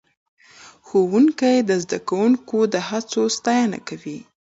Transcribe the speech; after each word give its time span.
ښوونکی 0.87 1.55
زده 1.83 1.97
کوونکي 2.07 2.59
د 2.73 2.75
هڅو 2.89 3.23
ستاینه 3.37 3.79
کوي 3.87 4.19